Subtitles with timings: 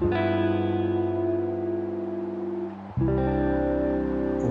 [0.00, 0.08] 五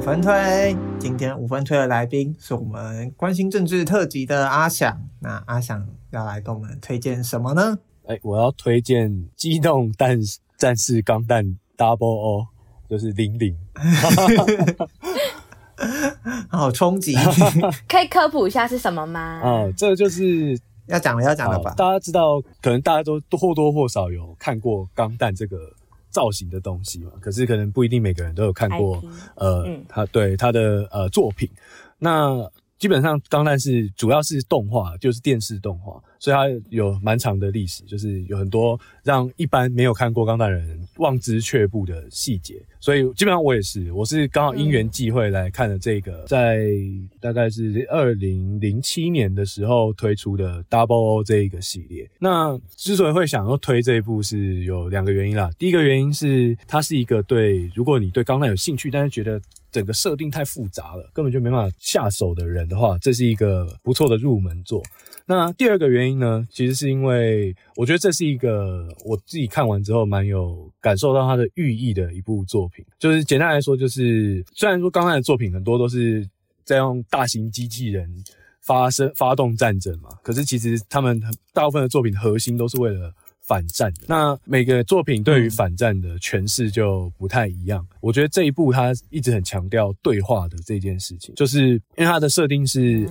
[0.00, 5.00] 分推，今天五分推的来宾是我们关心政治特辑的阿翔。
[5.20, 7.78] 那阿翔要来跟我们推荐什么呢？
[8.06, 10.18] 哎、欸，我要推荐《机动战
[10.56, 12.40] 战士钢弹 Double O》，
[12.90, 13.56] 就是零零。
[16.48, 17.14] 好冲击！
[17.86, 19.20] 可以科普一下是什么吗？
[19.20, 20.58] 啊、嗯，这个就是
[20.88, 21.74] 要讲了，要讲了吧？
[21.76, 25.58] 大家知道，可能大家都或多或少有看过钢弹这个
[26.10, 27.12] 造型的东西嘛？
[27.20, 28.96] 可是可能不一定每个人都有看过。
[28.98, 29.04] IP
[29.36, 31.48] 呃，嗯、他对他的呃作品，
[31.98, 36.02] 那基本上钢弹是主要是动画，就是电视动画。
[36.18, 42.60] 所以它有蛮长的历史，就是有很多让一般没有看过钢弹的人望之却步的细节。
[42.80, 46.66] 所以基本上我也是，我是刚好因缘际会来看了这个，在
[47.20, 52.08] 大概是二零零七年的时候推出的 Double O 这一个系列。
[52.18, 55.50] 那之所以会想要推这一部，是有两个原因啦。
[55.58, 59.40] 第一个原因是它是一个对，如果你对钢弹有兴趣，但是觉得
[59.76, 64.82] 整个设定太复杂了，根本就没办法下手的人的话，这是一个不错的入门作。
[65.26, 72.82] 那第二个原因呢，其实是因为我觉得这是一个我自己看完之后蛮有感受到它的寓意的一部作品。
[72.98, 76.26] 就是简单来说，就是虽然说刚才的作品很多都是
[76.64, 78.10] 在用大型机器人
[78.62, 81.20] 发生发动战争嘛，可是其实他们
[81.52, 83.12] 大部分的作品核心都是为了
[83.46, 84.00] 反战的。
[84.06, 87.86] 那每个作品对于反战的诠释就不太一样。
[88.00, 93.08] 我觉得这一部它一直很强调对话的这件事情，就是因为它的设定是。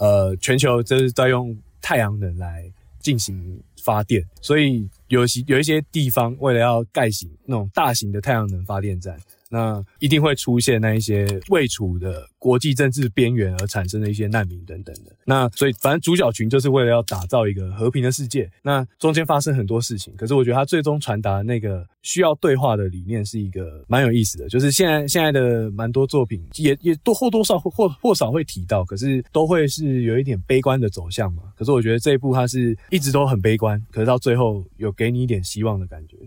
[0.00, 9.16] 呃，全球就是在用太阳能来进行发电，所以有些有一些地方为了要盖起那种大型的太阳能发电站。
[9.50, 15.12] 那一定会出现那一些未处的国际政治边缘而产生的一些难民等等的。
[15.24, 18.50] 那所以反正主角群就是为了要打造一个和平的世界。
[18.62, 24.46] 那中间发生很多事情，可是我觉得他最终传达那个需要对话的理念是一个蛮有意思的。
[24.50, 31.44] 就是现在现在的蛮多作品也也多或多少或或少会提到，可是都会是有一点悲观的走向嘛。
[31.56, 36.18] 可是我觉得这一部它是一直都很悲观，可是到最后有给你一点希望的感觉。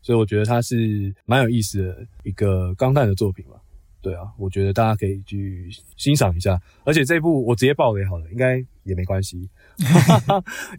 [0.00, 3.54] 所以我觉得它是蛮有意思的一个钢弹的作品吧，
[4.00, 6.60] 对啊，我觉得大家可以去欣赏一下。
[6.84, 9.48] 而且这一部我直接爆雷好了，应该也没关系，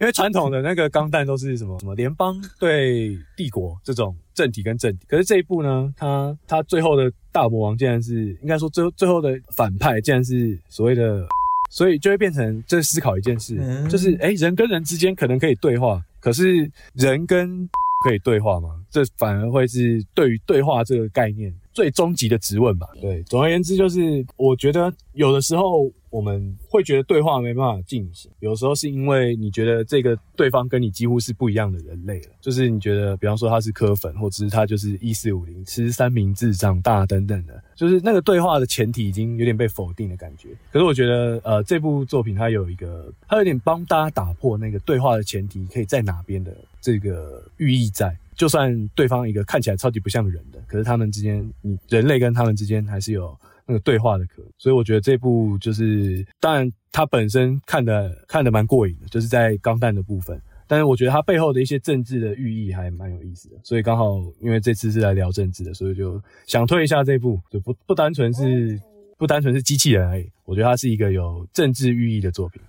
[0.02, 11.26] 因为传统的那个钢弹都是什么什么联邦对帝国这种政体跟政体，可是这一部呢，它它最后的大魔王竟然是应该说最后最后的反派竟然是所谓的，
[11.70, 13.56] 所以就会变成在思考一件事，
[13.88, 17.70] 就是诶，人跟人之间可能可以对话，可是人跟
[18.04, 18.83] 可以对话吗？
[18.94, 22.88] 这反而会是对于对话这个概念最终极的质问吧。
[23.02, 25.92] 对，总而言之，就是我觉得有的时候。
[26.14, 40.50] 我们会觉得对话没办法进行，有时候是因为你觉得这个对方跟你几乎是不一样的人类了，就是你觉得，比方说他是柯粉，或者是他就是一四五零吃三明治长大等等的，就是那个对话的前提已经有点被否定的感觉。
[40.72, 53.38] 可是我觉得，呃，这部作品它有一个，它有点帮大家打破那个对话的前提可以在哪边的这个寓意在，就算对方一个看起来超级不像人的，可是他们之间，你人类跟他们之间还是有。
[53.66, 60.38] 那个对话的壳，所以我觉得这部就是，当然它本身看的看的蛮过瘾的，就是在钢弹的部分。
[60.68, 68.78] 但是我觉得它背后的一些政治的寓意还蛮有意思的，所以刚好因为这次是来聊政治的，所以就想推一下这部，就不不单纯是
[69.18, 72.62] 不单纯是机器人而已，我觉得它是一个有政治寓意的作品。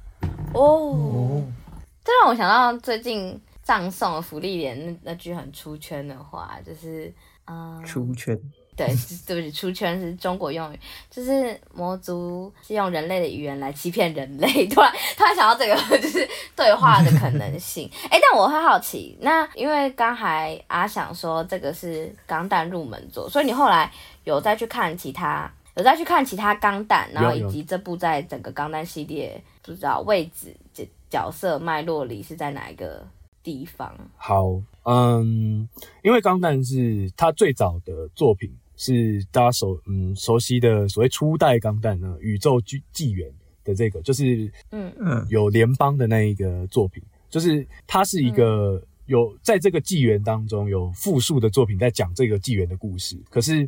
[0.53, 1.45] 哦，
[2.05, 7.13] 这让我想到最近葬送的芙莉莲那那句很出圈的话，就是
[7.47, 8.39] 嗯，出圈。
[8.77, 8.89] 对，
[9.25, 14.49] 对不起，出圈是中国用语，就是魔族是用人类的语言来欺骗人类。
[14.67, 17.89] 突然，突然想到这个， 就是对话的可能性。
[18.11, 23.89] 哎，但我很好奇，那因为刚才阿想说这个是钢弹入门作，所以你后来
[24.25, 33.07] 有再去看其他，有再去看其他钢弹，然后以及这部在整个钢弹系列不知道位置、角角色脉络里是在哪一个
[33.45, 33.95] 地方？
[34.17, 35.69] 好，嗯，
[36.03, 38.51] 因为钢弹是他最早的作品。
[38.77, 43.33] 是大家熟嗯熟悉的所谓初代钢弹呢，宇宙纪纪元
[43.63, 47.01] 的这个，就是嗯嗯有联邦的那一个作品，
[47.31, 53.65] 就是它是一个有在这个纪元当中有复数的作品在讲这个纪元的故事，可是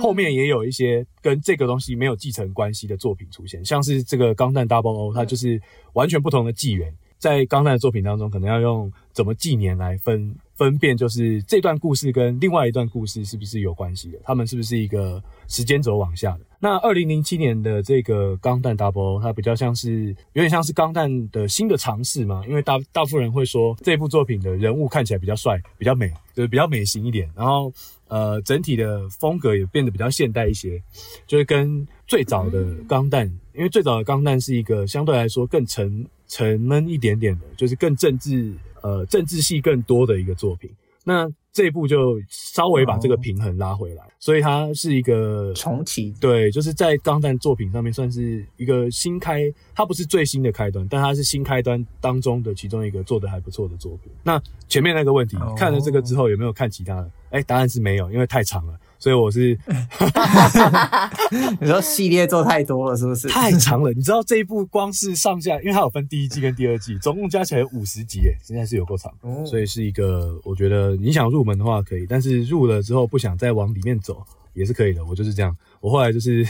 [0.00, 5.60] 后面也有一些跟这个东西没有继承关系的作品出现，像是这个钢弹 Double O，它就是
[5.92, 6.90] 完全不同的纪元。
[7.20, 14.18] 在钢弹的作品当中，可能要用怎么纪年来分分辨，就是这段故事跟另外一段故事是不是有关系的？
[14.24, 16.40] 他们是不是一个时间轴往下的？
[16.58, 22.42] 那二零零七年的这个钢弹 Double，它比较像是有点像是钢弹的新的尝试嘛？
[22.48, 27.70] 因为大大部分人会说这部作品的人物看起来比较帅、比较美，就是比较美型一点，然后
[28.08, 30.82] 呃整体的风格也变得比较现代一些，
[31.26, 36.06] 就是跟最早的钢弹，因为最早的钢弹是一个相对来说更沉。
[36.30, 40.70] 沉闷一点点的，就是更政治，呃，政治系更多的一个作品。
[41.02, 46.14] 那这一部就稍微把这个平衡拉回来，哦、所以它是一个重启。
[46.20, 54.12] 对，就是在钢弹作品上面算是一个新开，它不是最新的开端，但它是新开端当中的其中一个做的还不错的作品。
[54.22, 57.10] 那前面那个问题，哦、看了这个之后有没有看其他的？
[57.30, 58.74] 哎、欸，答案是没有，因为太长了。
[58.98, 59.58] 所以我是，
[61.58, 63.28] 你说系列做太多了是不是？
[63.28, 69.10] 太长了，你知道这一部光是上下，因为它有分第一季跟第二季，总共加起来有五十集，诶，现在是有够长。
[69.46, 74.22] 所以是一个，我觉得你想入门的话可以，但是入了之后不想再往里面走
[74.52, 75.02] 也是可以的。
[75.06, 76.46] 我就是这样，我后来就是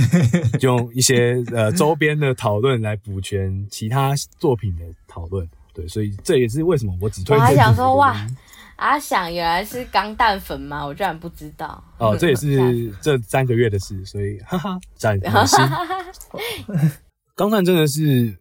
[0.62, 5.46] 用一些呃周边的讨论来补全其他作品的讨论。
[5.74, 7.36] 对，所以这也是为什么我只推荐。
[7.36, 8.26] 我还想说哇。
[8.80, 10.86] 阿想原来是钢蛋粉吗？
[10.86, 11.84] 我居然不知道。
[11.98, 15.58] 哦，这也是 这三个月的事，所以哈哈，崭新。
[17.36, 18.34] 钢弹真的是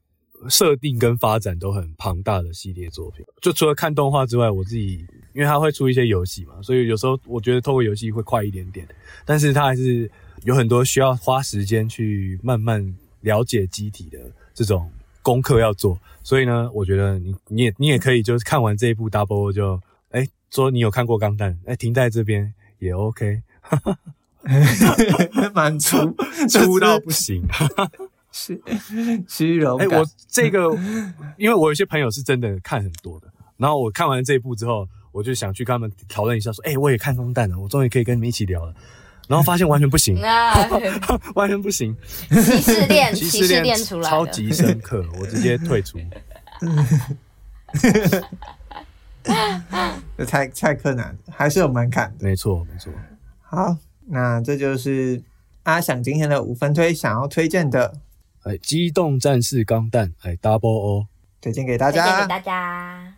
[0.47, 3.25] 设定跟发展都很庞大的系列作品。
[3.41, 8.88] 就除了看动画之外，我自己因为它会出一些游戏嘛，所以有时候我觉得透过游戏会快一点点。
[9.25, 10.09] 但是它还是
[10.45, 12.81] 有很多需要花时间去慢慢
[13.19, 14.18] 了解机体的
[14.53, 14.89] 这种
[15.21, 16.00] 功课要做。
[16.24, 19.77] 所以呢，我觉得你你也你也可以就是看完这一部 Double 就。
[20.50, 21.57] 哎，说你有看过钢弹？
[21.66, 23.42] 哎，停在这边也 OK，
[25.54, 26.16] 蛮粗
[26.50, 27.44] 粗到不行，
[28.31, 28.60] 虚
[29.28, 29.80] 虚荣。
[29.80, 30.75] 哎，我这个，
[31.38, 38.74] 因为我有些朋友是真的看很多的，然后我看完这一部之后，我就想去跟他们讨论一下，说，哎，我也看钢弹了，我终于可以跟你们一起聊了，
[39.28, 40.19] 然后发现完全不行，
[41.36, 41.95] 完全不行，
[42.30, 46.00] 歧视链，歧视链出来，超级深刻，我直接退出。
[50.19, 52.13] 这太太困难，还是有门槛。
[52.19, 52.92] 没错，没错。
[53.39, 53.77] 好，
[54.07, 55.24] 那这就是
[55.63, 57.94] 阿想今天的五分推想要推荐的，
[58.44, 61.07] 哎，机动战士钢弹，哎，Double O，
[61.39, 63.13] 推荐给大家，推荐给大家。